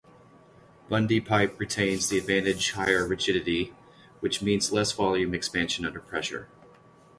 Bundy 0.89 1.19
pipe 1.19 1.59
retains 1.59 2.09
the 2.09 2.17
advantage 2.17 2.71
higher 2.71 3.07
rigidity, 3.07 3.71
which 4.19 4.41
means 4.41 4.71
less 4.71 4.91
volume 4.93 5.35
expansion 5.35 5.85
under 5.85 5.99
pressure. 5.99 6.47